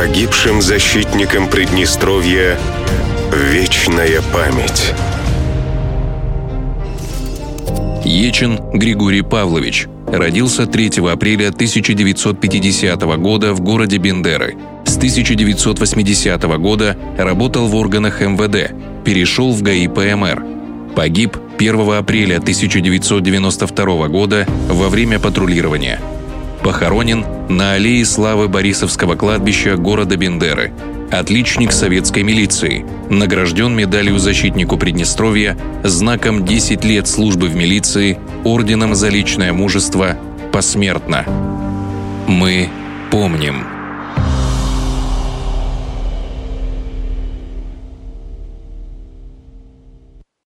[0.00, 2.58] Погибшим защитникам Приднестровья
[3.34, 4.94] вечная память.
[8.02, 14.56] Ечин Григорий Павлович родился 3 апреля 1950 года в городе Бендеры.
[14.86, 18.72] С 1980 года работал в органах МВД,
[19.04, 20.94] перешел в ГАИ ПМР.
[20.96, 26.00] Погиб 1 апреля 1992 года во время патрулирования.
[26.62, 30.72] Похоронен на аллее славы Борисовского кладбища города Бендеры.
[31.10, 32.84] Отличник советской милиции.
[33.08, 40.16] Награжден медалью защитнику Приднестровья, знаком 10 лет службы в милиции, орденом за личное мужество
[40.52, 41.24] посмертно.
[42.28, 42.68] Мы
[43.10, 43.79] помним.